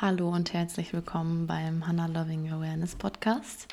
[0.00, 3.66] Hallo und herzlich willkommen beim Hannah Loving Awareness Podcast.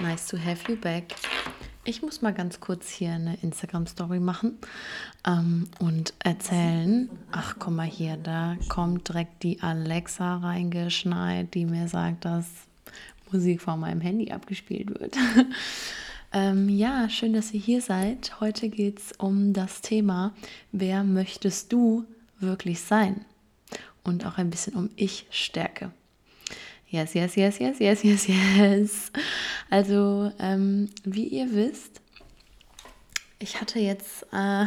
[0.00, 1.14] Nice to have you back.
[1.84, 4.56] Ich muss mal ganz kurz hier eine Instagram-Story machen
[5.26, 7.10] ähm, und erzählen.
[7.32, 12.46] Ach, komm mal hier, da kommt direkt die Alexa reingeschneit, die mir sagt, dass
[13.30, 15.18] Musik von meinem Handy abgespielt wird.
[16.32, 18.40] ähm, ja, schön, dass ihr hier seid.
[18.40, 20.32] Heute geht es um das Thema,
[20.72, 22.06] wer möchtest du
[22.40, 23.26] wirklich sein?
[24.04, 25.92] Und auch ein bisschen um Ich-Stärke.
[26.88, 29.12] Yes, yes, yes, yes, yes, yes, yes.
[29.70, 32.02] Also, ähm, wie ihr wisst,
[33.38, 34.66] ich hatte jetzt äh,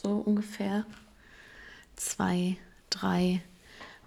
[0.00, 0.86] so ungefähr
[1.96, 2.56] zwei,
[2.90, 3.42] drei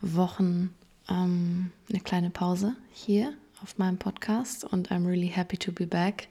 [0.01, 0.73] Wochen
[1.09, 6.27] ähm, eine kleine Pause hier auf meinem Podcast und I'm really happy to be back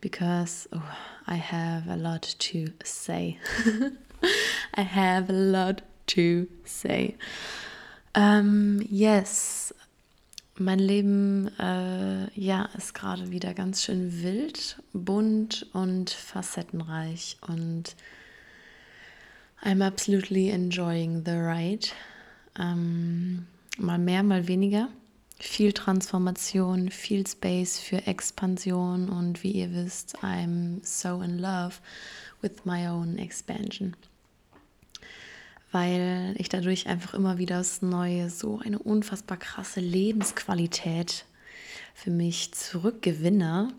[0.00, 0.80] because oh,
[1.28, 3.38] I have a lot to say.
[4.74, 7.16] I have a lot to say.
[8.14, 9.74] Um, yes,
[10.56, 17.96] mein Leben äh, ja, ist gerade wieder ganz schön wild, bunt und facettenreich und
[19.62, 21.88] I'm absolutely enjoying the ride.
[22.58, 23.46] Ähm,
[23.78, 24.88] mal mehr, mal weniger
[25.42, 31.76] viel Transformation, viel Space für Expansion und wie ihr wisst, I'm so in love
[32.40, 33.96] with my own expansion.
[35.72, 41.24] Weil ich dadurch einfach immer wieder das Neue, so eine unfassbar krasse Lebensqualität
[41.94, 43.72] für mich zurückgewinne,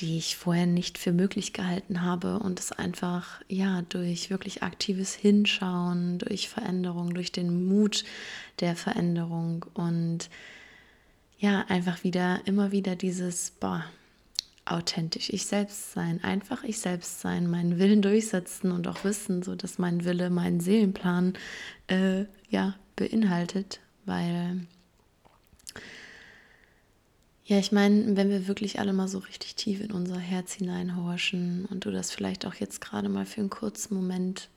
[0.00, 5.14] die ich vorher nicht für möglich gehalten habe und es einfach ja durch wirklich aktives
[5.14, 8.04] Hinschauen, durch Veränderung, durch den Mut
[8.60, 10.28] der Veränderung und
[11.38, 13.84] ja, einfach wieder, immer wieder dieses, boah,
[14.70, 15.30] authentisch.
[15.30, 19.78] Ich selbst sein, einfach ich selbst sein, meinen Willen durchsetzen und auch wissen, so dass
[19.78, 21.34] mein Wille meinen Seelenplan
[21.88, 24.66] äh, ja beinhaltet, weil
[27.44, 31.64] ja, ich meine, wenn wir wirklich alle mal so richtig tief in unser Herz hineinhorchen
[31.66, 34.50] und du das vielleicht auch jetzt gerade mal für einen kurzen Moment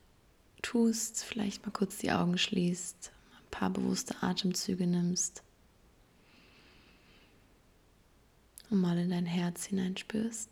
[0.62, 5.44] tust, vielleicht mal kurz die Augen schließt, ein paar bewusste Atemzüge nimmst
[8.72, 10.50] und mal in dein Herz hineinspürst,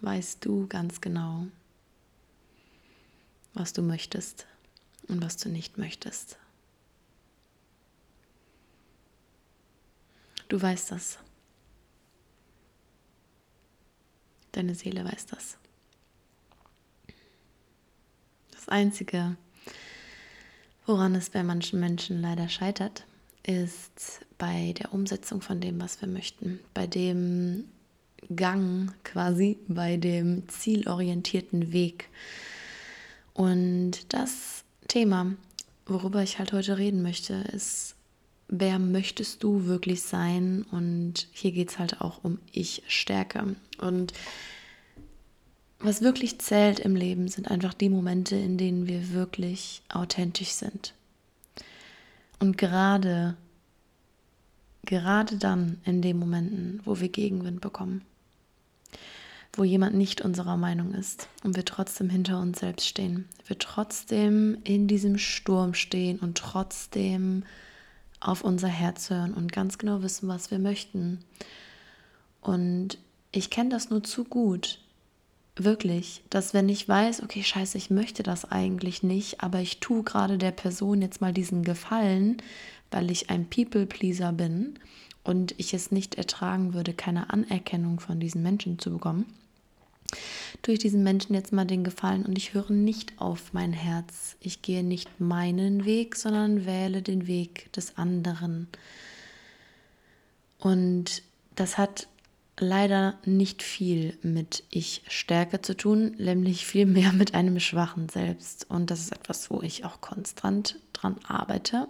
[0.00, 1.46] weißt du ganz genau,
[3.52, 4.46] was du möchtest
[5.08, 6.38] und was du nicht möchtest.
[10.48, 11.18] Du weißt das.
[14.52, 15.56] Deine Seele weiß das.
[18.50, 19.36] Das Einzige,
[20.86, 23.06] woran es bei manchen Menschen leider scheitert,
[23.44, 27.64] ist bei der Umsetzung von dem, was wir möchten, bei dem
[28.34, 32.08] Gang quasi, bei dem zielorientierten Weg.
[33.34, 35.34] Und das Thema,
[35.86, 37.96] worüber ich halt heute reden möchte, ist,
[38.48, 40.64] wer möchtest du wirklich sein?
[40.70, 43.56] Und hier geht es halt auch um Ich-Stärke.
[43.78, 44.12] Und
[45.78, 50.94] was wirklich zählt im Leben, sind einfach die Momente, in denen wir wirklich authentisch sind.
[52.42, 53.36] Und gerade,
[54.84, 58.02] gerade dann in den Momenten, wo wir Gegenwind bekommen,
[59.52, 64.58] wo jemand nicht unserer Meinung ist und wir trotzdem hinter uns selbst stehen, wir trotzdem
[64.64, 67.44] in diesem Sturm stehen und trotzdem
[68.18, 71.20] auf unser Herz hören und ganz genau wissen, was wir möchten.
[72.40, 72.98] Und
[73.30, 74.80] ich kenne das nur zu gut,
[75.56, 80.02] wirklich, dass wenn ich weiß, okay, scheiße, ich möchte das eigentlich nicht, aber ich tue
[80.02, 82.38] gerade der Person jetzt mal diesen Gefallen,
[82.90, 84.78] weil ich ein People-Pleaser bin
[85.24, 89.26] und ich es nicht ertragen würde, keine Anerkennung von diesen Menschen zu bekommen,
[90.62, 94.36] tue ich diesen Menschen jetzt mal den Gefallen und ich höre nicht auf mein Herz.
[94.40, 98.68] Ich gehe nicht meinen Weg, sondern wähle den Weg des anderen.
[100.58, 101.22] Und
[101.54, 102.08] das hat
[102.58, 108.66] leider nicht viel mit Ich-Stärke zu tun, nämlich viel mehr mit einem schwachen Selbst.
[108.68, 111.88] Und das ist etwas, wo ich auch konstant dran arbeite.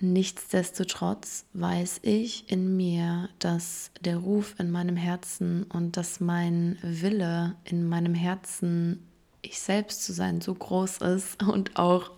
[0.00, 7.56] Nichtsdestotrotz weiß ich in mir, dass der Ruf in meinem Herzen und dass mein Wille
[7.64, 9.06] in meinem Herzen,
[9.40, 12.10] ich selbst zu sein, so groß ist und auch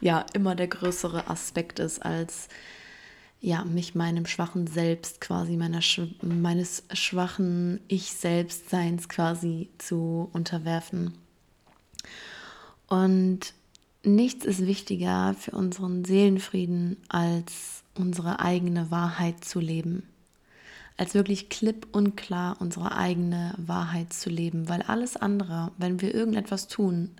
[0.00, 2.48] ja immer der größere Aspekt ist als
[3.40, 5.80] ja, mich meinem schwachen Selbst quasi, meiner,
[6.22, 11.14] meines schwachen Ich-Selbstseins quasi zu unterwerfen.
[12.88, 13.52] Und
[14.02, 20.04] nichts ist wichtiger für unseren Seelenfrieden, als unsere eigene Wahrheit zu leben.
[20.96, 24.68] Als wirklich klipp und klar unsere eigene Wahrheit zu leben.
[24.68, 27.10] Weil alles andere, wenn wir irgendetwas tun,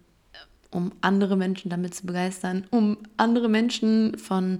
[0.70, 4.58] um andere Menschen damit zu begeistern, um andere Menschen von,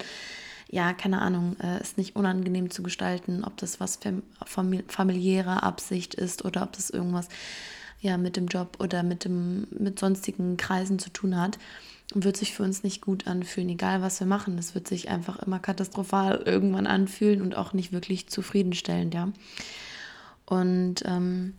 [0.68, 3.98] ja, keine Ahnung, äh, es nicht unangenehm zu gestalten, ob das was
[4.44, 7.28] von familiärer Absicht ist oder ob das irgendwas
[8.00, 11.58] ja mit dem Job oder mit dem mit sonstigen Kreisen zu tun hat,
[12.14, 14.58] wird sich für uns nicht gut anfühlen, egal was wir machen.
[14.58, 19.32] Es wird sich einfach immer katastrophal irgendwann anfühlen und auch nicht wirklich zufriedenstellend, ja.
[20.46, 21.54] Und ähm,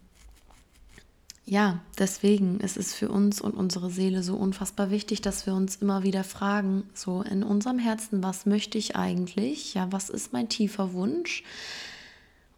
[1.46, 5.78] ja, deswegen ist es für uns und unsere Seele so unfassbar wichtig, dass wir uns
[5.78, 9.74] immer wieder fragen, so in unserem Herzen, was möchte ich eigentlich?
[9.74, 11.44] Ja, was ist mein tiefer Wunsch?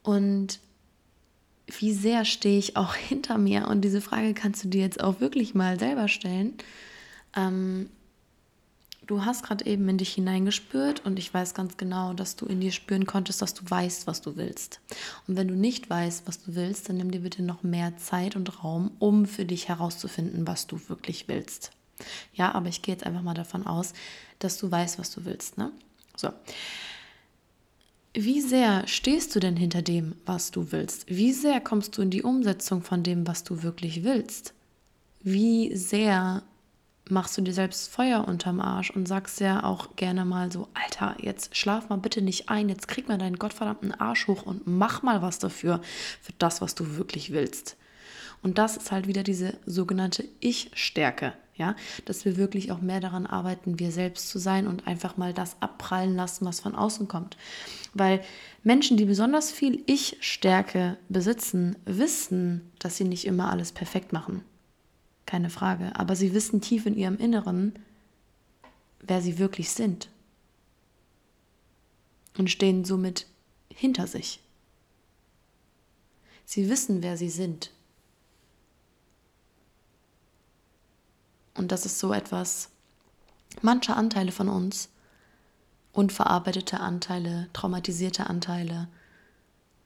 [0.04, 0.60] Und
[1.68, 3.68] wie sehr stehe ich auch hinter mir?
[3.68, 6.54] Und diese Frage kannst du dir jetzt auch wirklich mal selber stellen.
[7.36, 7.90] Ähm,
[9.08, 12.62] du hast gerade eben in dich hineingespürt und ich weiß ganz genau, dass du in
[12.62, 14.80] dir spüren konntest, dass du weißt, was du willst.
[15.28, 18.36] Und wenn du nicht weißt, was du willst, dann nimm dir bitte noch mehr Zeit
[18.36, 21.72] und Raum, um für dich herauszufinden, was du wirklich willst.
[22.34, 23.94] Ja, aber ich gehe jetzt einfach mal davon aus,
[24.40, 25.58] dass du weißt, was du willst.
[25.58, 25.72] Ne?
[26.16, 26.30] So.
[28.14, 31.08] Wie sehr stehst du denn hinter dem, was du willst?
[31.08, 34.54] Wie sehr kommst du in die Umsetzung von dem, was du wirklich willst?
[35.22, 36.44] Wie sehr
[37.12, 41.16] machst du dir selbst Feuer unterm Arsch und sagst ja auch gerne mal so, Alter,
[41.20, 45.04] jetzt schlaf mal bitte nicht ein, jetzt krieg mal deinen gottverdammten Arsch hoch und mach
[45.04, 45.82] mal was dafür,
[46.22, 47.78] für das, was du wirklich willst.
[48.42, 51.76] Und das ist halt wieder diese sogenannte Ich-Stärke, ja,
[52.06, 55.58] dass wir wirklich auch mehr daran arbeiten, wir selbst zu sein und einfach mal das
[55.60, 57.38] abprallen lassen, was von außen kommt.
[57.94, 58.22] Weil
[58.64, 64.44] Menschen, die besonders viel Ich-Stärke besitzen, wissen, dass sie nicht immer alles perfekt machen.
[65.26, 65.96] Keine Frage.
[65.96, 67.74] Aber sie wissen tief in ihrem Inneren,
[69.00, 70.10] wer sie wirklich sind.
[72.38, 73.28] Und stehen somit
[73.70, 74.42] hinter sich.
[76.46, 77.72] Sie wissen, wer sie sind.
[81.54, 82.70] Und das ist so etwas,
[83.62, 84.90] manche Anteile von uns,
[85.94, 88.88] unverarbeitete Anteile, traumatisierte Anteile,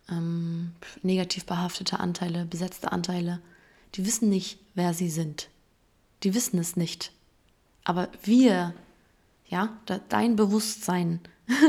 [0.10, 3.42] ähm, negativ behaftete Anteile, besetzte Anteile,
[3.96, 5.50] die wissen nicht, wer sie sind.
[6.24, 7.12] Die wissen es nicht.
[7.84, 8.74] Aber wir,
[9.48, 9.78] ja,
[10.10, 11.20] dein Bewusstsein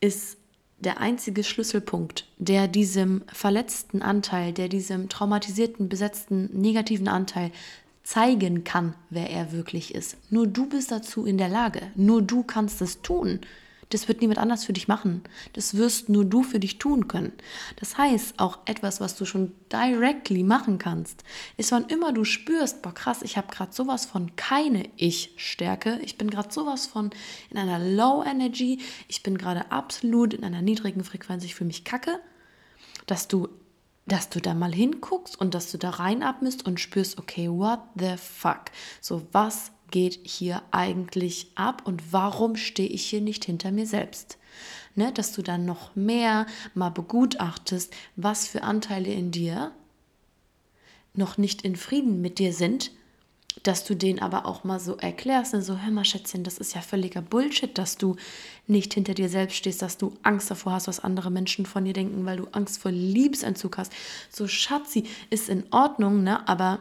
[0.00, 0.36] ist
[0.78, 7.52] der einzige Schlüsselpunkt, der diesem verletzten Anteil, der diesem traumatisierten, besetzten, negativen Anteil
[8.02, 10.16] zeigen kann, wer er wirklich ist.
[10.30, 11.92] Nur du bist dazu in der Lage.
[11.94, 13.40] Nur du kannst es tun.
[13.90, 15.22] Das wird niemand anders für dich machen.
[15.52, 17.32] Das wirst nur du für dich tun können.
[17.76, 21.24] Das heißt, auch etwas, was du schon directly machen kannst,
[21.56, 26.16] ist, wann immer du spürst, boah krass, ich habe gerade sowas von keine Ich-Stärke, ich
[26.16, 27.10] bin gerade sowas von
[27.50, 31.84] in einer Low Energy, ich bin gerade absolut in einer niedrigen Frequenz, ich fühle mich
[31.84, 32.20] kacke,
[33.06, 33.48] dass du
[34.06, 38.16] dass du da mal hinguckst und dass du da reinatmest und spürst, okay, what the
[38.16, 38.64] fuck?
[39.00, 44.38] So, was geht hier eigentlich ab und warum stehe ich hier nicht hinter mir selbst?
[44.96, 49.70] Ne, dass du dann noch mehr mal begutachtest, was für Anteile in dir
[51.14, 52.90] noch nicht in Frieden mit dir sind
[53.62, 55.62] dass du den aber auch mal so erklärst, ne?
[55.62, 58.16] so hör mal Schätzchen, das ist ja völliger Bullshit, dass du
[58.66, 61.92] nicht hinter dir selbst stehst, dass du Angst davor hast, was andere Menschen von dir
[61.92, 63.92] denken, weil du Angst vor Liebesentzug hast.
[64.30, 66.46] So Schatzi, ist in Ordnung, ne?
[66.48, 66.80] aber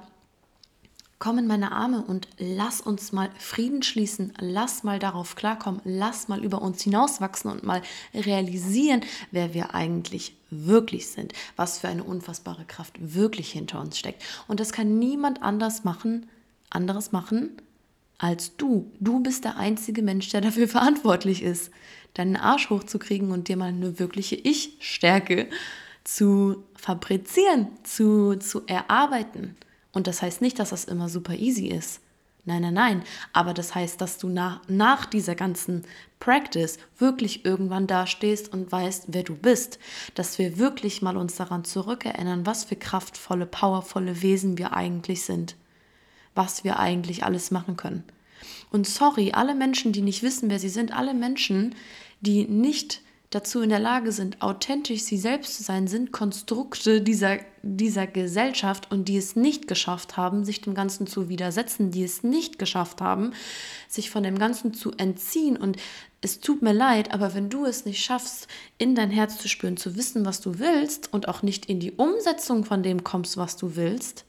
[1.19, 6.29] komm in meine Arme und lass uns mal Frieden schließen, lass mal darauf klarkommen, lass
[6.29, 7.81] mal über uns hinauswachsen und mal
[8.13, 9.01] realisieren,
[9.31, 14.23] wer wir eigentlich wirklich sind, was für eine unfassbare Kraft wirklich hinter uns steckt.
[14.47, 16.27] Und das kann niemand anders machen
[16.69, 17.51] anderes machen
[18.17, 18.91] als du.
[18.99, 21.71] Du bist der einzige Mensch, der dafür verantwortlich ist,
[22.13, 25.47] deinen Arsch hochzukriegen und dir mal eine wirkliche Ich-Stärke
[26.03, 29.55] zu fabrizieren, zu, zu erarbeiten.
[29.99, 31.99] Und das heißt nicht, dass das immer super easy ist.
[32.45, 33.03] Nein, nein, nein.
[33.33, 35.83] Aber das heißt, dass du nach, nach dieser ganzen
[36.19, 39.77] Practice wirklich irgendwann dastehst und weißt, wer du bist.
[40.15, 45.55] Dass wir wirklich mal uns daran zurückerinnern, was für kraftvolle, powervolle Wesen wir eigentlich sind
[46.39, 48.03] was wir eigentlich alles machen können.
[48.71, 51.75] Und sorry, alle Menschen, die nicht wissen, wer sie sind, alle Menschen,
[52.21, 57.37] die nicht dazu in der Lage sind, authentisch sie selbst zu sein, sind Konstrukte dieser,
[57.61, 62.23] dieser Gesellschaft und die es nicht geschafft haben, sich dem Ganzen zu widersetzen, die es
[62.23, 63.33] nicht geschafft haben,
[63.87, 65.57] sich von dem Ganzen zu entziehen.
[65.57, 65.77] Und
[66.21, 68.47] es tut mir leid, aber wenn du es nicht schaffst,
[68.79, 71.91] in dein Herz zu spüren, zu wissen, was du willst und auch nicht in die
[71.91, 74.25] Umsetzung von dem kommst, was du willst,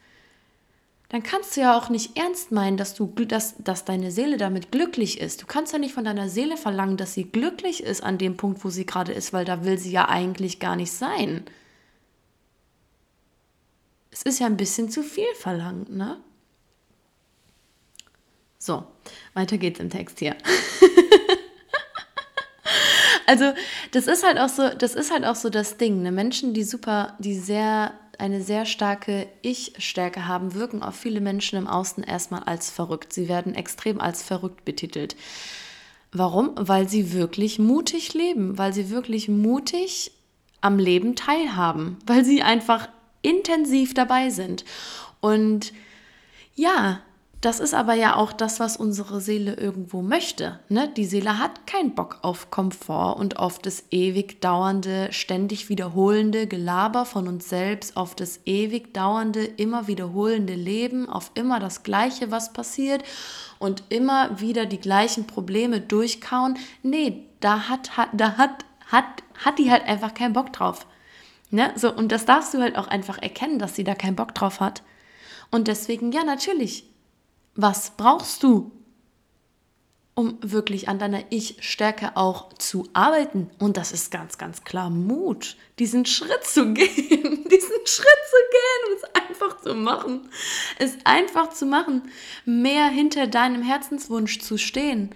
[1.11, 4.71] dann kannst du ja auch nicht ernst meinen, dass, du, dass, dass deine Seele damit
[4.71, 5.43] glücklich ist.
[5.43, 8.65] Du kannst ja nicht von deiner Seele verlangen, dass sie glücklich ist an dem Punkt,
[8.65, 11.45] wo sie gerade ist, weil da will sie ja eigentlich gar nicht sein.
[14.13, 16.21] Es ist ja ein bisschen zu viel verlangt, ne?
[18.59, 18.85] So,
[19.35, 20.37] weiter geht's im Text hier.
[23.27, 23.53] also,
[23.91, 26.03] das ist halt auch so, das ist halt auch so das Ding.
[26.03, 26.13] Ne?
[26.13, 31.67] Menschen, die super, die sehr, eine sehr starke Ich-Stärke haben, wirken auf viele Menschen im
[31.67, 33.13] Außen erstmal als verrückt.
[33.13, 35.17] Sie werden extrem als verrückt betitelt.
[36.13, 36.53] Warum?
[36.57, 40.13] Weil sie wirklich mutig leben, weil sie wirklich mutig
[40.61, 42.89] am Leben teilhaben, weil sie einfach
[43.23, 44.65] intensiv dabei sind.
[45.21, 45.73] Und
[46.55, 47.01] ja,
[47.41, 50.61] das ist aber ja auch das, was unsere Seele irgendwo möchte.
[50.69, 50.93] Ne?
[50.95, 57.07] Die Seele hat keinen Bock auf Komfort und auf das ewig dauernde, ständig wiederholende Gelaber
[57.07, 62.53] von uns selbst, auf das ewig dauernde, immer wiederholende Leben, auf immer das Gleiche, was
[62.53, 63.05] passiert
[63.59, 66.59] und immer wieder die gleichen Probleme durchkauen.
[66.83, 69.07] Nee, da hat, hat, da hat, hat,
[69.43, 70.87] hat die halt einfach keinen Bock drauf.
[71.51, 71.73] Ne?
[71.75, 74.61] So, und das darfst du halt auch einfach erkennen, dass sie da keinen Bock drauf
[74.61, 74.83] hat.
[75.51, 76.90] Und deswegen, ja, natürlich,
[77.55, 78.73] was brauchst du,
[80.15, 83.51] um wirklich an deiner Ich-Stärke auch zu arbeiten?
[83.59, 86.89] Und das ist ganz, ganz klar Mut, diesen Schritt zu gehen,
[87.51, 90.29] diesen Schritt zu gehen und es einfach zu machen.
[90.79, 92.11] Es einfach zu machen,
[92.45, 95.15] mehr hinter deinem Herzenswunsch zu stehen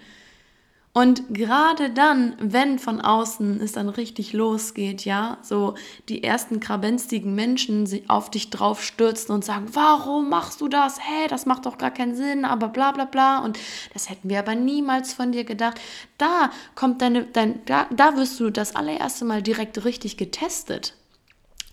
[0.97, 5.75] und gerade dann, wenn von außen es dann richtig losgeht, ja, so
[6.07, 10.99] die ersten krabenstigen Menschen sich auf dich drauf stürzen und sagen, warum machst du das?
[11.01, 13.39] Hä, das macht doch gar keinen Sinn, aber bla bla bla.
[13.39, 13.59] Und
[13.93, 15.81] das hätten wir aber niemals von dir gedacht.
[16.17, 20.93] Da kommt deine, dein, da, da wirst du das allererste Mal direkt richtig getestet.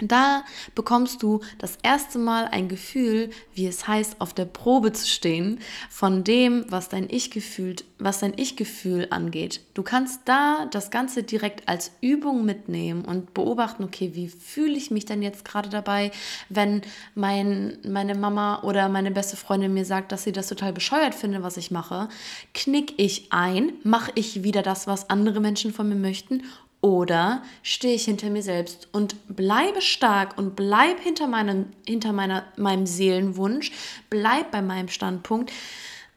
[0.08, 0.44] Da
[0.74, 5.60] bekommst du das erste Mal ein Gefühl, wie es heißt, auf der Probe zu stehen,
[5.88, 9.60] von dem, was dein Ich-Gefühl, was dein Ich-Gefühl angeht.
[9.74, 14.90] Du kannst da das Ganze direkt als Übung mitnehmen und beobachten, okay, wie fühle ich
[14.90, 16.10] mich denn jetzt gerade dabei,
[16.48, 16.82] wenn
[17.14, 21.42] mein, meine Mama oder meine beste Freundin mir sagt, dass sie das total bescheuert finde,
[21.44, 22.08] was ich mache.
[22.54, 26.42] Knick ich ein, mache ich wieder das, was andere Menschen von mir möchten
[26.82, 32.44] oder stehe ich hinter mir selbst und bleibe stark und bleib hinter, meinem, hinter meiner,
[32.56, 33.70] meinem Seelenwunsch,
[34.10, 35.52] bleib bei meinem Standpunkt,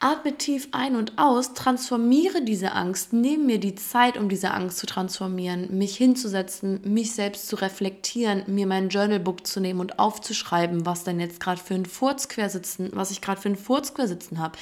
[0.05, 4.77] atme tief ein und aus, transformiere diese Angst, nehme mir die Zeit, um diese Angst
[4.77, 10.85] zu transformieren, mich hinzusetzen, mich selbst zu reflektieren, mir mein Journalbook zu nehmen und aufzuschreiben,
[10.85, 14.59] was denn jetzt gerade für ein Furzquersitzen, was ich gerade für ein Furzquersitzen habe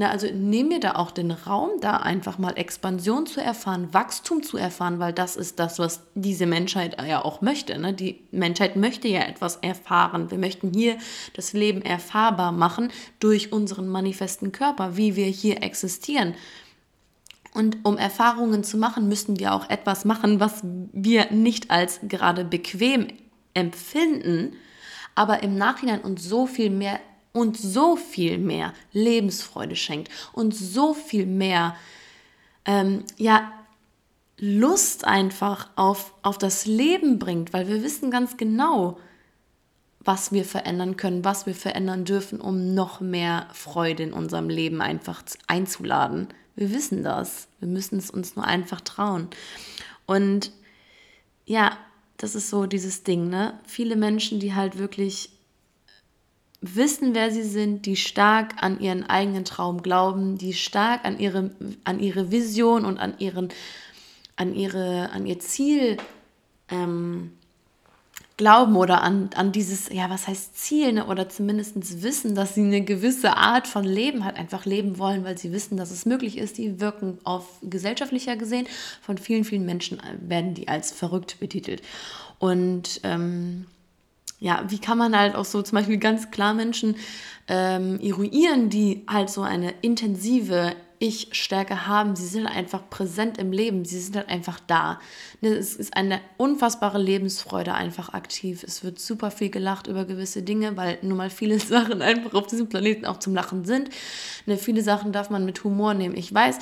[0.00, 4.44] na, also nimm mir da auch den Raum, da einfach mal Expansion zu erfahren, Wachstum
[4.44, 7.76] zu erfahren, weil das ist das, was diese Menschheit ja auch möchte.
[7.76, 7.92] Ne?
[7.92, 10.30] Die Menschheit möchte ja etwas erfahren.
[10.30, 10.98] Wir möchten hier
[11.34, 16.34] das Leben erfahrbar machen durch unseren manifesten Körper, wie wir hier existieren.
[17.54, 22.44] Und um Erfahrungen zu machen, müssen wir auch etwas machen, was wir nicht als gerade
[22.44, 23.08] bequem
[23.54, 24.52] empfinden,
[25.14, 27.00] aber im Nachhinein uns so viel mehr
[27.32, 31.74] und so viel mehr Lebensfreude schenkt und so viel mehr,
[32.64, 33.52] ähm, ja,
[34.40, 38.98] Lust einfach auf, auf das Leben bringt, weil wir wissen ganz genau,
[40.08, 44.80] was wir verändern können, was wir verändern dürfen, um noch mehr Freude in unserem Leben
[44.80, 46.28] einfach einzuladen.
[46.56, 47.46] Wir wissen das.
[47.60, 49.28] Wir müssen es uns nur einfach trauen.
[50.06, 50.50] Und
[51.44, 51.76] ja,
[52.16, 53.60] das ist so dieses Ding, ne?
[53.66, 55.28] Viele Menschen, die halt wirklich
[56.62, 61.50] wissen, wer sie sind, die stark an ihren eigenen Traum glauben, die stark an ihre,
[61.84, 63.50] an ihre Vision und an, ihren,
[64.36, 65.98] an, ihre, an ihr Ziel
[66.70, 67.32] ähm,
[68.38, 71.06] glauben oder an, an dieses, ja, was heißt Ziel, ne?
[71.06, 75.36] oder zumindest wissen, dass sie eine gewisse Art von Leben halt einfach leben wollen, weil
[75.36, 78.66] sie wissen, dass es möglich ist, die wirken auf gesellschaftlicher gesehen,
[79.02, 81.82] von vielen, vielen Menschen werden die als verrückt betitelt.
[82.38, 83.66] Und ähm,
[84.38, 86.94] ja, wie kann man halt auch so zum Beispiel ganz klar Menschen
[87.48, 92.16] ähm, eruieren, die halt so eine intensive Ich-Stärke haben.
[92.16, 95.00] Sie sind einfach präsent im Leben, sie sind halt einfach da.
[95.40, 98.62] Ne, es ist eine unfassbare Lebensfreude einfach aktiv.
[98.64, 102.46] Es wird super viel gelacht über gewisse Dinge, weil nun mal viele Sachen einfach auf
[102.46, 103.90] diesem Planeten auch zum Lachen sind.
[104.46, 106.16] Ne, viele Sachen darf man mit Humor nehmen.
[106.16, 106.58] Ich weiß,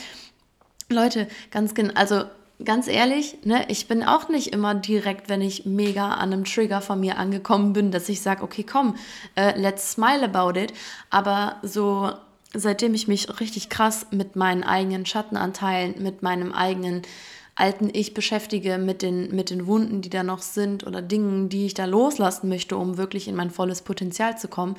[0.89, 2.25] Leute, ganz genau, also
[2.65, 6.81] ganz ehrlich, ne, ich bin auch nicht immer direkt, wenn ich mega an einem Trigger
[6.81, 8.97] von mir angekommen bin, dass ich sage, okay, komm,
[9.35, 10.73] äh, let's smile about it.
[11.11, 12.13] Aber so
[12.57, 17.03] seitdem ich mich richtig krass mit meinen eigenen Schattenanteilen, mit meinem eigenen
[17.55, 21.67] alten Ich beschäftige, mit den, mit den Wunden, die da noch sind oder Dingen, die
[21.67, 24.77] ich da loslassen möchte, um wirklich in mein volles Potenzial zu kommen,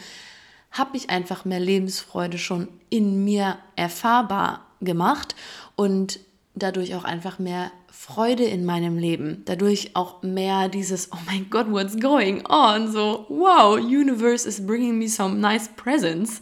[0.72, 5.36] habe ich einfach mehr Lebensfreude schon in mir erfahrbar gemacht
[5.76, 6.20] und
[6.54, 11.72] dadurch auch einfach mehr Freude in meinem Leben, dadurch auch mehr dieses, oh mein Gott,
[11.72, 12.92] what's going on?
[12.92, 16.40] So, wow, universe is bringing me some nice presents.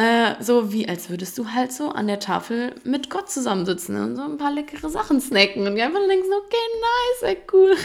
[0.00, 4.16] Äh, so wie als würdest du halt so an der Tafel mit Gott zusammensitzen und
[4.16, 7.76] so ein paar leckere Sachen snacken und einfach denkst, okay, nice, ey, cool.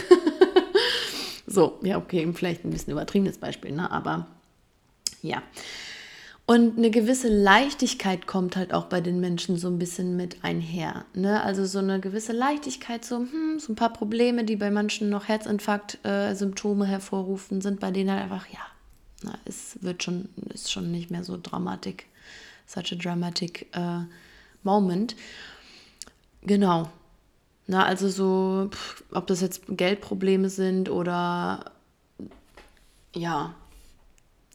[1.46, 3.90] so, ja, okay, vielleicht ein bisschen übertriebenes Beispiel, ne?
[3.90, 4.28] aber
[5.20, 5.42] ja.
[6.46, 11.04] Und eine gewisse Leichtigkeit kommt halt auch bei den Menschen so ein bisschen mit einher.
[11.12, 11.42] Ne?
[11.42, 15.28] Also so eine gewisse Leichtigkeit, so, hm, so ein paar Probleme, die bei manchen noch
[15.28, 18.60] Herzinfarkt-Symptome äh, hervorrufen, sind bei denen halt einfach, ja,
[19.22, 22.06] na, es wird schon, ist schon nicht mehr so dramatic,
[22.66, 24.00] such a dramatic äh,
[24.62, 25.16] moment.
[26.42, 26.90] Genau.
[27.66, 28.70] Na, also so,
[29.12, 31.72] ob das jetzt Geldprobleme sind oder
[33.14, 33.54] ja,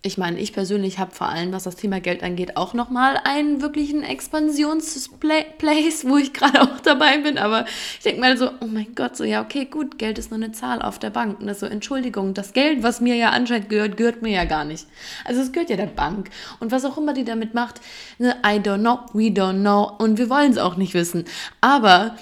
[0.04, 3.62] ich meine, ich persönlich habe vor allem, was das Thema Geld angeht, auch nochmal einen
[3.62, 7.38] wirklichen Expansionsplace, wo ich gerade auch dabei bin.
[7.38, 7.66] Aber
[7.98, 10.54] ich denke mal so, oh mein Gott, so ja, okay, gut, Geld ist nur eine
[10.54, 11.40] Zahl auf der Bank.
[11.40, 14.66] Und das so, Entschuldigung, das Geld, was mir ja anscheinend gehört, gehört mir ja gar
[14.66, 14.88] nicht.
[15.24, 16.32] Also es gehört ja der Bank.
[16.60, 17.80] Und was auch immer die damit macht,
[18.18, 19.92] ne, I don't know, we don't know.
[20.00, 21.26] Und wir wollen es auch nicht wissen.
[21.62, 22.16] Aber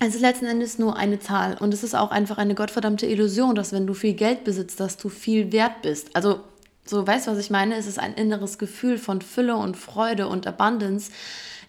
[0.00, 3.54] es ist letzten Endes nur eine Zahl und es ist auch einfach eine gottverdammte Illusion,
[3.54, 6.16] dass wenn du viel Geld besitzt, dass du viel wert bist.
[6.16, 6.40] Also
[6.90, 7.76] so, weißt du, was ich meine?
[7.76, 11.10] Es ist ein inneres Gefühl von Fülle und Freude und Abundance,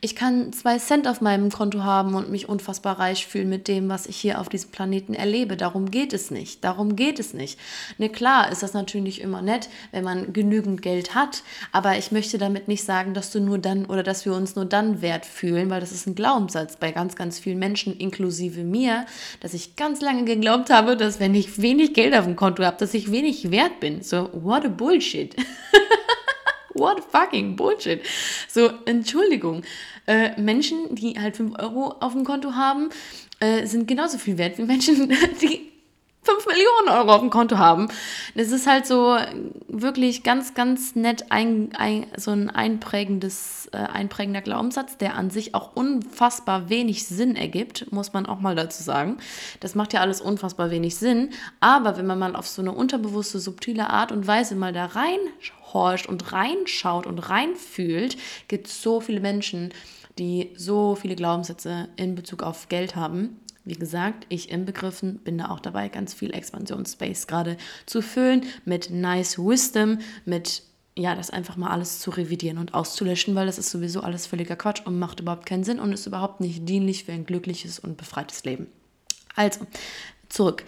[0.03, 3.87] ich kann zwei Cent auf meinem Konto haben und mich unfassbar reich fühlen mit dem,
[3.87, 5.55] was ich hier auf diesem Planeten erlebe.
[5.55, 6.63] Darum geht es nicht.
[6.63, 7.59] Darum geht es nicht.
[7.99, 12.39] Ne, klar ist das natürlich immer nett, wenn man genügend Geld hat, aber ich möchte
[12.39, 15.69] damit nicht sagen, dass du nur dann oder dass wir uns nur dann wert fühlen,
[15.69, 19.05] weil das ist ein Glaubenssatz bei ganz, ganz vielen Menschen, inklusive mir,
[19.39, 22.77] dass ich ganz lange geglaubt habe, dass wenn ich wenig Geld auf dem Konto habe,
[22.77, 24.01] dass ich wenig wert bin.
[24.01, 25.35] So, what a Bullshit.
[26.81, 28.01] What fucking Bullshit.
[28.47, 29.61] So, Entschuldigung.
[30.07, 32.89] Äh, Menschen, die halt 5 Euro auf dem Konto haben,
[33.39, 35.70] äh, sind genauso viel wert wie Menschen, die
[36.23, 37.87] 5 Millionen Euro auf dem Konto haben.
[38.35, 39.17] Das ist halt so
[39.67, 45.55] wirklich ganz, ganz nett ein, ein, so ein einprägendes, äh, einprägender Glaubenssatz, der an sich
[45.55, 49.17] auch unfassbar wenig Sinn ergibt, muss man auch mal dazu sagen.
[49.61, 51.31] Das macht ja alles unfassbar wenig Sinn.
[51.59, 56.07] Aber wenn man mal auf so eine unterbewusste, subtile Art und Weise mal da reinhorcht
[56.07, 58.15] und reinschaut und reinfühlt,
[58.47, 59.73] gibt es so viele Menschen,
[60.19, 65.37] die so viele Glaubenssätze in Bezug auf Geld haben wie gesagt, ich im Begriffen bin
[65.37, 70.63] da auch dabei, ganz viel Expansionsspace gerade zu füllen mit nice Wisdom, mit
[70.97, 74.57] ja, das einfach mal alles zu revidieren und auszulöschen, weil das ist sowieso alles völliger
[74.57, 77.97] Quatsch und macht überhaupt keinen Sinn und ist überhaupt nicht dienlich für ein glückliches und
[77.97, 78.67] befreites Leben.
[79.35, 79.65] Also,
[80.27, 80.65] zurück.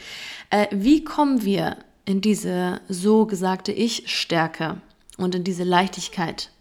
[0.49, 4.81] Äh, wie kommen wir in diese so gesagte Ich-Stärke
[5.17, 6.51] und in diese Leichtigkeit?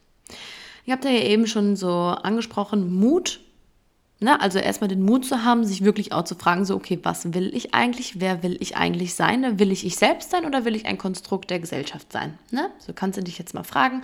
[0.85, 3.41] Ich habe da ja eben schon so angesprochen, Mut
[4.23, 4.41] Ne?
[4.41, 7.55] Also erstmal den Mut zu haben, sich wirklich auch zu fragen, so, okay, was will
[7.55, 8.21] ich eigentlich?
[8.21, 9.59] Wer will ich eigentlich sein?
[9.59, 12.39] Will ich ich selbst sein oder will ich ein Konstrukt der Gesellschaft sein?
[12.51, 12.71] Ne?
[12.79, 14.03] So kannst du dich jetzt mal fragen.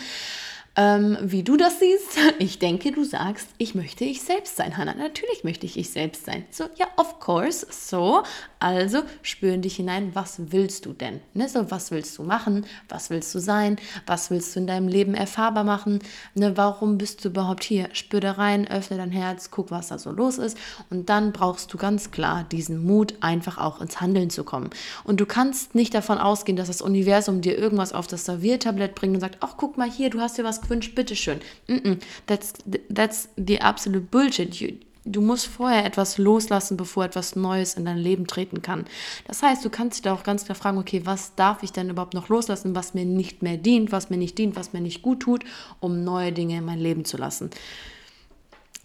[0.80, 4.94] Ähm, wie du das siehst, ich denke, du sagst, ich möchte ich selbst sein, Hannah.
[4.94, 6.44] Natürlich möchte ich ich selbst sein.
[6.52, 7.66] So, ja, of course.
[7.68, 8.22] So,
[8.60, 11.20] also spür in dich hinein, was willst du denn?
[11.34, 11.48] Ne?
[11.48, 12.64] So, was willst du machen?
[12.88, 13.76] Was willst du sein?
[14.06, 15.98] Was willst du in deinem Leben erfahrbar machen?
[16.34, 16.56] Ne?
[16.56, 17.88] Warum bist du überhaupt hier?
[17.92, 20.56] Spür da rein, öffne dein Herz, guck, was da so los ist.
[20.90, 24.70] Und dann brauchst du ganz klar diesen Mut, einfach auch ins Handeln zu kommen.
[25.02, 29.14] Und du kannst nicht davon ausgehen, dass das Universum dir irgendwas auf das Serviertablett bringt
[29.14, 31.40] und sagt, ach, guck mal hier, du hast dir was gewünscht, bitteschön.
[31.66, 32.52] Mm -mm, that's,
[32.94, 34.54] that's the absolute bullshit.
[34.56, 34.72] You,
[35.12, 38.84] du musst vorher etwas loslassen, bevor etwas Neues in dein Leben treten kann.
[39.26, 41.90] Das heißt, du kannst dich da auch ganz klar fragen, okay, was darf ich denn
[41.90, 45.02] überhaupt noch loslassen, was mir nicht mehr dient, was mir nicht dient, was mir nicht
[45.02, 45.44] gut tut,
[45.80, 47.50] um neue Dinge in mein Leben zu lassen.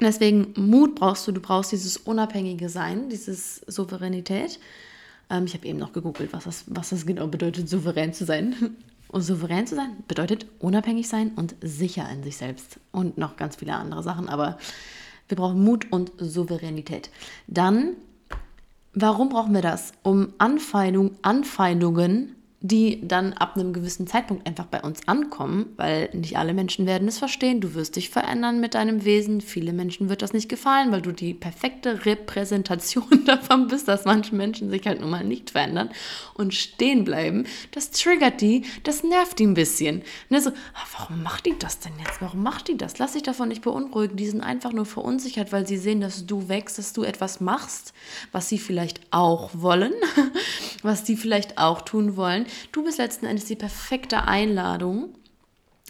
[0.02, 4.60] Deswegen Mut brauchst du, du brauchst dieses unabhängige Sein, dieses Souveränität.
[5.30, 8.76] Ähm, ich habe eben noch gegoogelt, was das, was das genau bedeutet, souverän zu sein.
[9.13, 12.80] Und souverän zu sein bedeutet unabhängig sein und sicher in sich selbst.
[12.91, 14.58] Und noch ganz viele andere Sachen, aber
[15.28, 17.12] wir brauchen Mut und Souveränität.
[17.45, 17.95] Dann,
[18.95, 19.91] warum brauchen wir das?
[20.02, 26.38] Um Anfeindung, Anfeindungen die dann ab einem gewissen Zeitpunkt einfach bei uns ankommen, weil nicht
[26.38, 27.60] alle Menschen werden es verstehen.
[27.60, 29.41] Du wirst dich verändern mit deinem Wesen.
[29.41, 34.34] Viele Menschen wird das nicht gefallen, weil du die perfekte Repräsentation davon bist, dass manche
[34.34, 35.89] Menschen sich halt nun mal nicht verändern
[36.36, 37.47] und stehen bleiben.
[37.71, 40.02] Das triggert die, das nervt die ein bisschen.
[40.30, 42.21] Ne, so, ah, warum macht die das denn jetzt?
[42.21, 42.97] Warum macht die das?
[42.97, 44.15] Lass dich davon nicht beunruhigen.
[44.15, 47.93] Die sind einfach nur verunsichert, weil sie sehen, dass du wächst, dass du etwas machst,
[48.32, 49.93] was sie vielleicht auch wollen,
[50.82, 55.16] was die vielleicht auch tun wollen Du bist letzten Endes die perfekte Einladung,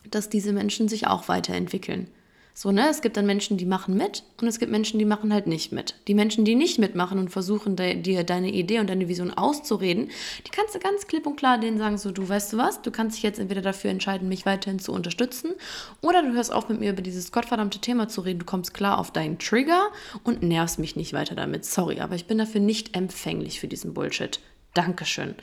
[0.09, 2.09] dass diese Menschen sich auch weiterentwickeln.
[2.55, 2.87] So, ne?
[2.87, 5.71] Es gibt dann Menschen, die machen mit und es gibt Menschen, die machen halt nicht
[5.71, 5.95] mit.
[6.07, 10.11] Die Menschen, die nicht mitmachen und versuchen, de dir deine Idee und deine Vision auszureden,
[10.45, 12.91] die kannst du ganz klipp und klar denen sagen, so, du weißt du was, du
[12.91, 15.53] kannst dich jetzt entweder dafür entscheiden, mich weiterhin zu unterstützen
[16.01, 18.99] oder du hörst auf mit mir über dieses gottverdammte Thema zu reden, du kommst klar
[18.99, 19.87] auf deinen Trigger
[20.23, 21.65] und nervst mich nicht weiter damit.
[21.65, 24.39] Sorry, aber ich bin dafür nicht empfänglich für diesen Bullshit.
[24.75, 25.33] Dankeschön.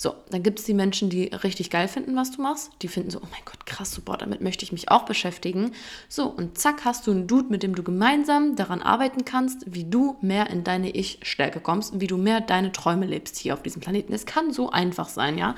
[0.00, 2.70] So, dann gibt es die Menschen, die richtig geil finden, was du machst.
[2.82, 5.72] Die finden so, oh mein Gott, krass, super, damit möchte ich mich auch beschäftigen.
[6.08, 9.82] So, und zack, hast du einen Dude, mit dem du gemeinsam daran arbeiten kannst, wie
[9.82, 13.82] du mehr in deine Ich-Stärke kommst, wie du mehr deine Träume lebst hier auf diesem
[13.82, 14.12] Planeten.
[14.12, 15.56] Es kann so einfach sein, ja.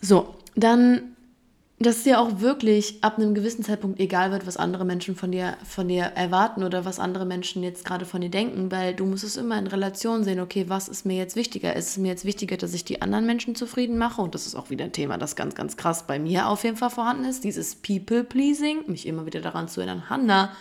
[0.00, 1.15] So, dann
[1.78, 5.58] dass dir auch wirklich ab einem gewissen Zeitpunkt egal wird, was andere Menschen von dir,
[5.62, 9.24] von dir erwarten oder was andere Menschen jetzt gerade von dir denken, weil du musst
[9.24, 11.76] es immer in Relation sehen, okay, was ist mir jetzt wichtiger?
[11.76, 14.22] Ist es mir jetzt wichtiger, dass ich die anderen Menschen zufrieden mache?
[14.22, 16.78] Und das ist auch wieder ein Thema, das ganz, ganz krass bei mir auf jeden
[16.78, 20.52] Fall vorhanden ist, dieses People-Pleasing, mich immer wieder daran zu erinnern, Hannah,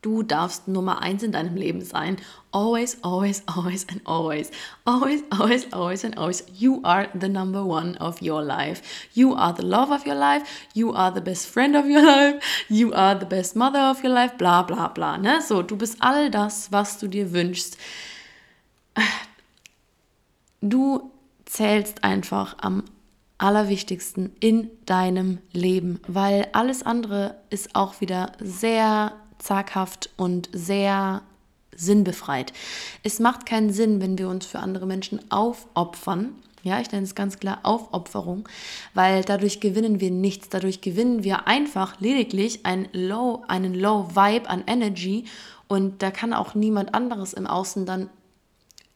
[0.00, 2.18] Du darfst Nummer eins in deinem Leben sein.
[2.52, 4.52] Always, always, always and always.
[4.84, 6.44] Always, always, always and always.
[6.54, 8.80] You are the number one of your life.
[9.12, 10.42] You are the love of your life.
[10.72, 12.40] You are the best friend of your life.
[12.68, 14.38] You are the best mother of your life.
[14.38, 15.16] Bla, bla, bla.
[15.16, 15.42] Ne?
[15.42, 17.76] So, du bist all das, was du dir wünschst.
[20.60, 21.10] Du
[21.44, 22.84] zählst einfach am
[23.38, 31.22] allerwichtigsten in deinem Leben, weil alles andere ist auch wieder sehr zaghaft und sehr
[31.74, 32.52] sinnbefreit.
[33.02, 36.34] Es macht keinen Sinn, wenn wir uns für andere Menschen aufopfern.
[36.64, 38.48] Ja, ich nenne es ganz klar Aufopferung,
[38.92, 40.48] weil dadurch gewinnen wir nichts.
[40.48, 45.24] Dadurch gewinnen wir einfach lediglich ein Low, einen Low Vibe an Energy
[45.68, 48.10] und da kann auch niemand anderes im Außen dann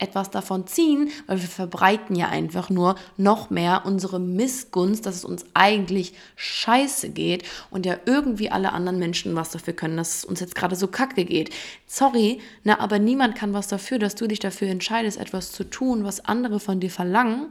[0.02, 5.24] etwas davon ziehen, weil wir verbreiten ja einfach nur noch mehr unsere Missgunst, dass es
[5.24, 10.24] uns eigentlich scheiße geht und ja irgendwie alle anderen Menschen was dafür können, dass es
[10.24, 11.50] uns jetzt gerade so kacke geht.
[11.86, 16.04] Sorry, na, aber niemand kann was dafür, dass du dich dafür entscheidest, etwas zu tun,
[16.04, 17.46] was andere von dir verlangen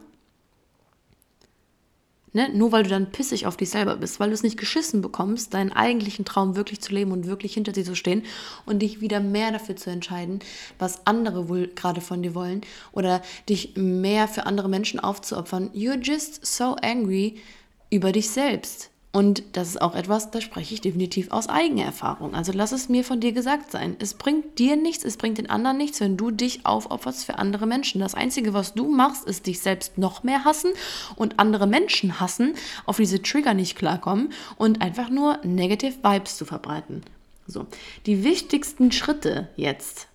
[2.33, 2.49] Ne?
[2.53, 5.53] Nur weil du dann pissig auf dich selber bist, weil du es nicht geschissen bekommst,
[5.53, 8.23] deinen eigentlichen Traum wirklich zu leben und wirklich hinter dir zu stehen
[8.65, 10.39] und dich wieder mehr dafür zu entscheiden,
[10.79, 12.61] was andere wohl gerade von dir wollen
[12.93, 15.71] oder dich mehr für andere Menschen aufzuopfern.
[15.73, 17.41] You're just so angry
[17.89, 18.90] über dich selbst.
[19.13, 22.33] Und das ist auch etwas, da spreche ich definitiv aus eigener Erfahrung.
[22.33, 23.97] Also lass es mir von dir gesagt sein.
[23.99, 27.67] Es bringt dir nichts, es bringt den anderen nichts, wenn du dich aufopferst für andere
[27.67, 27.99] Menschen.
[27.99, 30.71] Das Einzige, was du machst, ist dich selbst noch mehr hassen
[31.17, 32.53] und andere Menschen hassen,
[32.85, 37.03] auf diese Trigger nicht klarkommen und einfach nur Negative Vibes zu verbreiten.
[37.47, 37.67] So,
[38.05, 40.07] die wichtigsten Schritte jetzt,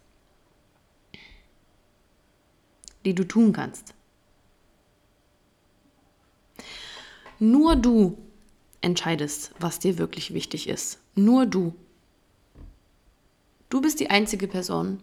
[3.05, 3.93] die du tun kannst.
[7.39, 8.17] Nur du
[8.87, 10.99] entscheidest, was dir wirklich wichtig ist.
[11.14, 11.75] Nur du.
[13.68, 15.03] Du bist die einzige Person,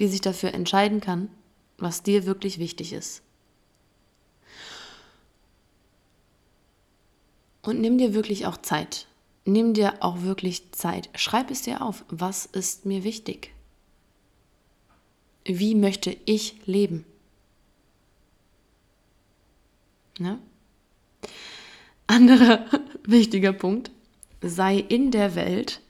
[0.00, 1.30] die sich dafür entscheiden kann,
[1.78, 3.22] was dir wirklich wichtig ist.
[7.62, 9.06] Und nimm dir wirklich auch Zeit.
[9.46, 11.08] Nimm dir auch wirklich Zeit.
[11.14, 12.04] Schreib es dir auf.
[12.08, 13.54] Was ist mir wichtig?
[15.44, 17.06] Wie möchte ich leben?
[20.18, 20.38] Ne?
[22.06, 22.66] Anderer
[23.04, 23.90] wichtiger Punkt,
[24.40, 25.80] sei in der Welt,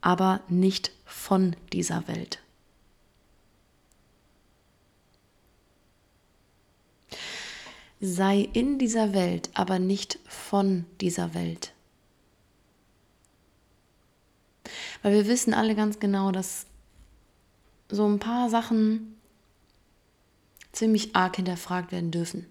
[0.00, 2.40] aber nicht von dieser Welt.
[8.00, 11.72] Sei in dieser Welt, aber nicht von dieser Welt.
[15.02, 16.66] Weil wir wissen alle ganz genau, dass
[17.88, 19.16] so ein paar Sachen
[20.72, 22.46] ziemlich arg hinterfragt werden dürfen.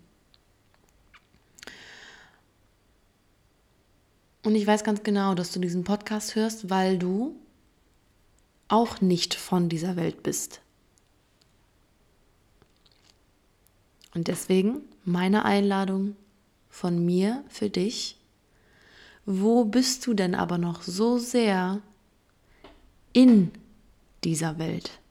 [4.47, 7.36] Und ich weiß ganz genau, dass du diesen Podcast hörst, weil du
[8.69, 10.62] auch nicht von dieser Welt bist.
[14.15, 16.15] Und deswegen meine Einladung
[16.69, 18.15] von mir für dich.
[19.25, 21.81] Wo bist du denn aber noch so sehr
[23.12, 23.51] in
[24.23, 25.01] dieser Welt?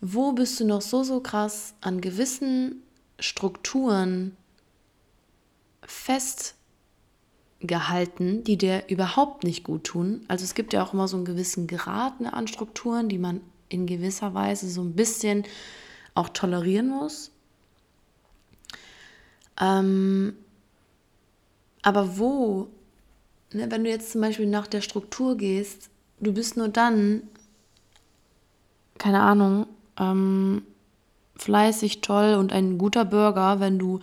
[0.00, 2.80] Wo bist du noch so, so krass an gewissen
[3.18, 4.36] Strukturen
[5.82, 6.54] fest
[7.66, 10.24] gehalten, die dir überhaupt nicht gut tun.
[10.28, 13.40] Also es gibt ja auch immer so einen gewissen Grad ne, an Strukturen, die man
[13.68, 15.44] in gewisser Weise so ein bisschen
[16.14, 17.30] auch tolerieren muss.
[19.60, 20.34] Ähm,
[21.82, 22.68] aber wo,
[23.52, 27.22] ne, wenn du jetzt zum Beispiel nach der Struktur gehst, du bist nur dann,
[28.98, 29.66] keine Ahnung,
[29.98, 30.62] ähm,
[31.36, 34.00] fleißig, toll und ein guter Bürger, wenn du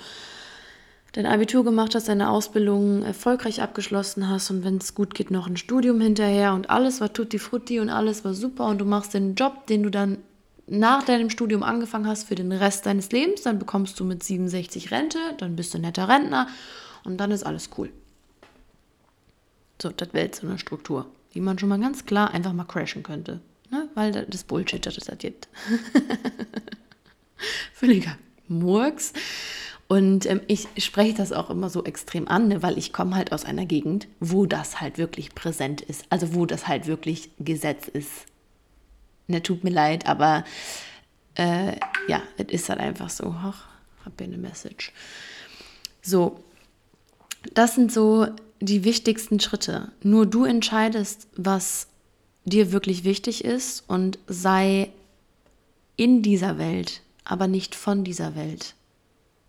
[1.13, 5.47] dein Abitur gemacht hast, deine Ausbildung erfolgreich abgeschlossen hast und wenn es gut geht, noch
[5.47, 9.13] ein Studium hinterher und alles war tutti frutti und alles war super und du machst
[9.13, 10.19] den Job, den du dann
[10.67, 14.91] nach deinem Studium angefangen hast für den Rest deines Lebens, dann bekommst du mit 67
[14.91, 16.47] Rente, dann bist du ein netter Rentner
[17.03, 17.89] und dann ist alles cool.
[19.81, 23.01] So, das wäre so eine Struktur, die man schon mal ganz klar einfach mal crashen
[23.01, 23.39] könnte.
[23.71, 23.87] Ne?
[23.95, 25.47] Weil das Bullshit, das das gibt.
[27.73, 28.17] Völliger
[28.47, 29.13] Murks.
[29.89, 33.33] Und ähm, ich spreche das auch immer so extrem an, ne, weil ich komme halt
[33.33, 36.05] aus einer Gegend, wo das halt wirklich präsent ist.
[36.11, 38.11] Also wo das halt wirklich Gesetz ist.
[39.27, 40.45] Ne, tut mir leid, aber
[41.33, 41.75] äh,
[42.07, 43.35] ja, es ist halt einfach so.
[43.35, 43.65] Ach,
[44.05, 44.93] hab hier eine Message.
[46.03, 46.39] So,
[47.55, 48.27] das sind so
[48.59, 49.91] die wichtigsten Schritte.
[50.03, 51.87] Nur du entscheidest, was
[52.45, 54.91] dir wirklich wichtig ist und sei
[55.95, 58.75] in dieser Welt, aber nicht von dieser Welt.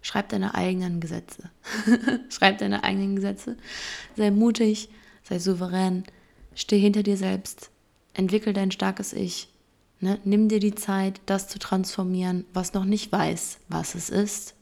[0.03, 1.51] Schreib deine eigenen Gesetze.
[2.31, 3.57] Schreib deine eigenen Gesetze.
[4.17, 4.89] Sei mutig,
[5.23, 6.05] sei souverän,
[6.55, 7.71] steh hinter dir selbst,
[8.15, 9.49] entwickel dein starkes Ich.
[10.01, 10.19] Ne?
[10.25, 14.55] Nimm dir die Zeit, das zu transformieren, was noch nicht weiß, was es ist.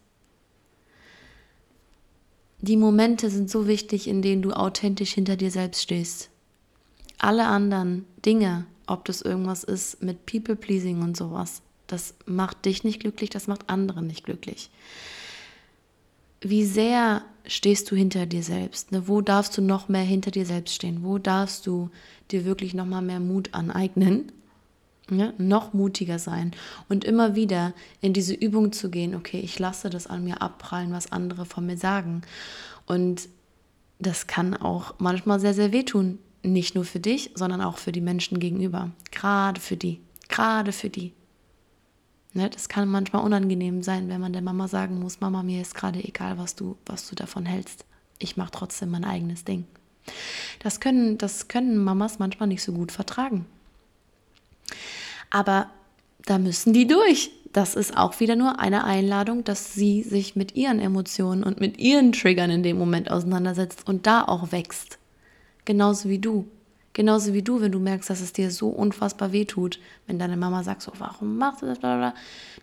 [2.61, 6.31] Die Momente sind so wichtig, in denen du authentisch hinter dir selbst stehst.
[7.19, 13.01] Alle anderen Dinge, ob das irgendwas ist mit People-Pleasing und sowas, das macht dich nicht
[13.01, 14.71] glücklich, das macht andere nicht glücklich.
[16.41, 18.93] Wie sehr stehst du hinter dir selbst?
[18.93, 19.09] Ne?
[19.09, 21.03] Wo darfst du noch mehr hinter dir selbst stehen?
[21.03, 21.91] Wo darfst du
[22.31, 24.33] dir wirklich noch mal mehr Mut aneignen?
[25.11, 26.53] Ja, noch mutiger sein
[26.91, 27.73] und immer wieder
[28.03, 31.65] in diese Übung zu gehen, okay, ich lasse das an mir abprallen, was andere von
[31.65, 32.21] mir sagen.
[32.85, 33.31] Und
[33.99, 36.19] das kann auch manchmal sehr, sehr wehtun.
[36.43, 38.91] Nicht nur für dich, sondern auch für die Menschen gegenüber.
[39.11, 40.01] Gerade für die.
[40.29, 41.15] Gerade für die.
[42.39, 45.75] Ne, das kann manchmal unangenehm sein, wenn man der Mama sagen muss, Mama, mir ist
[45.75, 47.85] gerade egal, was du, was du davon hältst.
[48.21, 49.65] Ich mache trotzdem mein eigenes Ding.
[50.61, 53.45] Das können, das können Mamas manchmal nicht so gut vertragen.
[55.31, 55.69] Aber
[56.27, 57.33] da müssen die durch.
[57.53, 61.79] Das ist auch wieder nur eine Einladung, dass sie sich mit ihren Emotionen und mit
[61.79, 64.99] ihren Triggern in dem Moment auseinandersetzt und da auch wächst.
[65.65, 66.47] Genauso wie du.
[66.99, 70.37] Genauso wie du, wenn du merkst, dass es dir so unfassbar weh tut, wenn deine
[70.37, 71.79] Mama sagt, so, warum machst du das,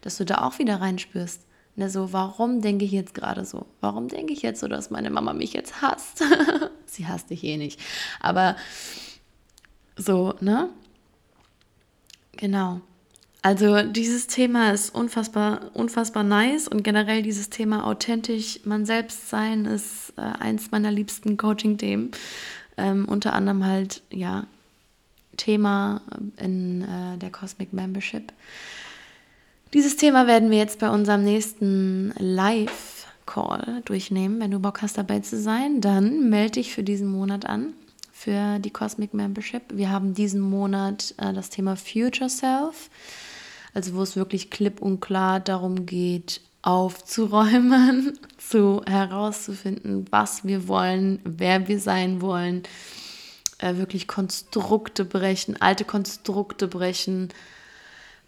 [0.01, 1.39] dass du da auch wieder reinspürst.
[1.77, 3.65] Ne, so, warum denke ich jetzt gerade so?
[3.79, 6.21] Warum denke ich jetzt so, dass meine Mama mich jetzt hasst?
[6.85, 7.79] Sie hasst dich eh nicht.
[8.19, 8.57] Aber
[9.95, 10.69] so, ne?
[12.33, 12.81] Genau.
[13.41, 19.63] Also dieses Thema ist unfassbar, unfassbar nice und generell dieses Thema authentisch man selbst sein
[19.63, 22.11] ist äh, eins meiner liebsten Coaching-Themen.
[22.77, 24.45] Ähm, unter anderem halt, ja,
[25.37, 26.01] Thema
[26.37, 28.31] in äh, der Cosmic Membership.
[29.73, 34.39] Dieses Thema werden wir jetzt bei unserem nächsten Live-Call durchnehmen.
[34.39, 37.73] Wenn du Bock hast, dabei zu sein, dann melde dich für diesen Monat an
[38.15, 39.63] für die Cosmic Membership.
[39.73, 42.89] Wir haben diesen Monat äh, das Thema Future Self,
[43.73, 51.19] also wo es wirklich klipp und klar darum geht, aufzuräumen, zu herauszufinden, was wir wollen,
[51.23, 52.63] wer wir sein wollen,
[53.59, 57.29] äh, wirklich Konstrukte brechen, alte Konstrukte brechen,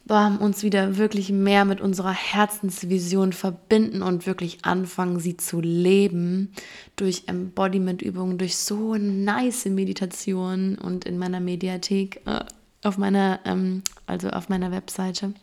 [0.06, 6.54] bam, uns wieder wirklich mehr mit unserer Herzensvision verbinden und wirklich anfangen, sie zu leben
[6.96, 12.46] durch Embodiment-Übungen, durch so nice Meditation und in meiner Mediathek, äh,
[12.84, 15.34] auf meiner, ähm, also auf meiner Webseite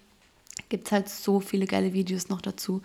[0.68, 2.82] gibt es halt so viele geile Videos noch dazu.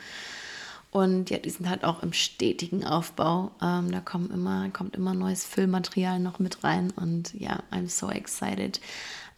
[0.92, 3.52] Und ja, die sind halt auch im stetigen Aufbau.
[3.62, 6.92] Ähm, da kommt immer, kommt immer neues Füllmaterial noch mit rein.
[6.96, 8.80] Und ja, I'm so excited.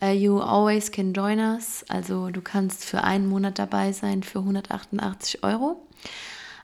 [0.01, 1.83] Uh, you always can join us.
[1.89, 5.85] Also du kannst für einen Monat dabei sein für 188 Euro.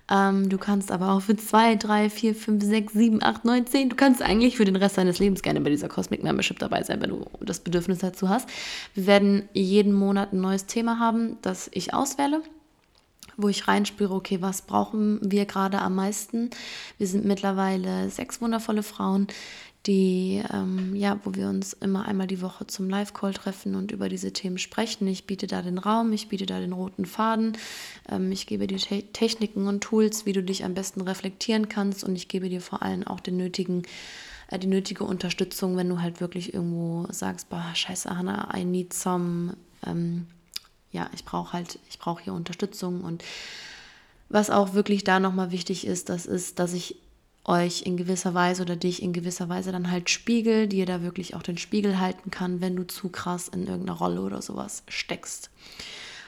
[0.09, 3.89] Ähm, du kannst aber auch für 2, 3, 4, 5, 6, 7, 8, 9, 10.
[3.89, 7.01] Du kannst eigentlich für den Rest deines Lebens gerne bei dieser Cosmic Membership dabei sein,
[7.01, 8.47] wenn du das Bedürfnis dazu hast.
[8.93, 12.41] Wir werden jeden Monat ein neues Thema haben, das ich auswähle
[13.37, 16.49] wo ich reinspüre, okay, was brauchen wir gerade am meisten?
[16.97, 19.27] Wir sind mittlerweile sechs wundervolle Frauen,
[19.87, 24.09] die, ähm, ja, wo wir uns immer einmal die Woche zum Live-Call treffen und über
[24.09, 25.07] diese Themen sprechen.
[25.07, 27.57] Ich biete da den Raum, ich biete da den roten Faden,
[28.09, 32.03] ähm, ich gebe dir Te Techniken und Tools, wie du dich am besten reflektieren kannst.
[32.03, 33.83] Und ich gebe dir vor allem auch den nötigen
[34.49, 38.93] äh, die nötige Unterstützung, wenn du halt wirklich irgendwo sagst, boah, scheiße, Hannah, I need
[38.93, 40.27] some, ähm,
[40.91, 43.01] ja, ich brauche halt, ich brauche hier Unterstützung.
[43.01, 43.23] Und
[44.29, 46.97] was auch wirklich da nochmal wichtig ist, das ist, dass ich
[47.47, 51.33] euch in gewisser Weise oder dich in gewisser Weise dann halt spiegelt, dir da wirklich
[51.33, 55.49] auch den Spiegel halten kann, wenn du zu krass in irgendeiner Rolle oder sowas steckst.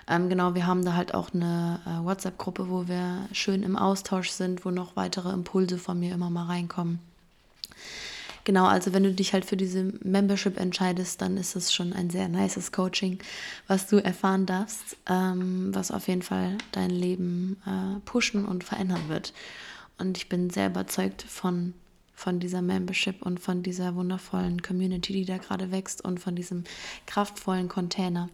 [0.08, 4.29] Ähm, genau, wir haben da halt auch eine äh, WhatsApp-Gruppe, wo wir schön im Austausch
[4.29, 6.99] sind, wo noch weitere Impulse von mir immer mal reinkommen.
[8.45, 12.10] Genau, also wenn du dich halt für diese Membership entscheidest, dann ist es schon ein
[12.10, 13.19] sehr nices Coaching,
[13.67, 19.03] was du erfahren darfst, ähm, was auf jeden Fall dein Leben äh, pushen und verändern
[19.08, 19.34] wird.
[20.00, 21.74] Und ich bin sehr überzeugt von,
[22.14, 26.64] von dieser Membership und von dieser wundervollen Community, die da gerade wächst und von diesem
[27.06, 28.30] kraftvollen Container.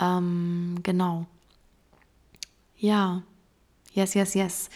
[0.00, 1.26] Ähm, genau.
[2.76, 3.22] Ja.
[3.94, 4.70] Yes, yes, yes.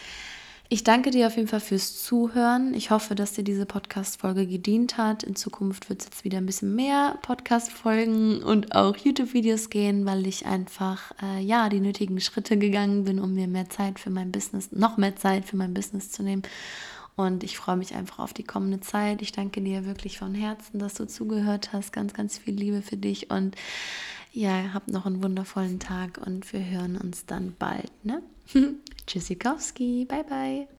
[0.70, 2.74] Ich danke dir auf jeden Fall fürs Zuhören.
[2.74, 5.22] Ich hoffe, dass dir diese Podcast-Folge gedient hat.
[5.22, 10.26] In Zukunft wird es jetzt wieder ein bisschen mehr Podcast-Folgen und auch YouTube-Videos gehen, weil
[10.26, 14.30] ich einfach äh, ja die nötigen Schritte gegangen bin, um mir mehr Zeit für mein
[14.30, 16.42] Business, noch mehr Zeit für mein Business zu nehmen.
[17.16, 19.22] Und ich freue mich einfach auf die kommende Zeit.
[19.22, 21.94] Ich danke dir wirklich von Herzen, dass du zugehört hast.
[21.94, 23.56] Ganz, ganz viel Liebe für dich und
[24.34, 27.90] ja, hab noch einen wundervollen Tag und wir hören uns dann bald.
[28.04, 28.20] Ne?
[29.06, 30.77] Tschüssikowski, bye bye.